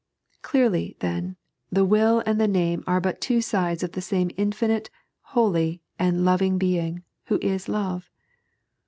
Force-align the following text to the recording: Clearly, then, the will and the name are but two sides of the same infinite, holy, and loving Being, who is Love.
Clearly, 0.41 0.97
then, 0.99 1.35
the 1.71 1.85
will 1.85 2.23
and 2.25 2.41
the 2.41 2.47
name 2.47 2.83
are 2.87 2.99
but 2.99 3.21
two 3.21 3.39
sides 3.39 3.83
of 3.83 3.91
the 3.91 4.01
same 4.01 4.31
infinite, 4.35 4.89
holy, 5.21 5.83
and 5.99 6.25
loving 6.25 6.57
Being, 6.57 7.03
who 7.25 7.37
is 7.43 7.69
Love. 7.69 8.09